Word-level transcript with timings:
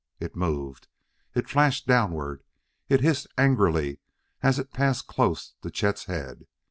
It 0.19 0.35
moved, 0.35 0.87
it 1.35 1.47
flashed 1.47 1.85
downward, 1.85 2.41
it 2.89 3.01
hissed 3.01 3.27
angrily 3.37 3.99
as 4.41 4.57
it 4.57 4.73
passed 4.73 5.05
close 5.05 5.53
to 5.61 5.69
Chet's 5.69 6.05
head. 6.05 6.47